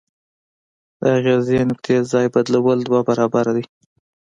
د 0.99 1.01
اغیزې 1.17 1.59
نقطې 1.69 1.95
ځای 2.11 2.25
بدلیدل 2.33 2.79
دوه 2.87 3.01
برابره 3.09 3.51
دی. 3.55 3.65